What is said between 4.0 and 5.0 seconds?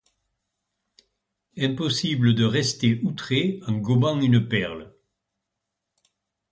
une perle.